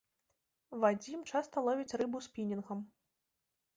[0.83, 2.79] Вадзім часта ловіць рыбу спінінгам.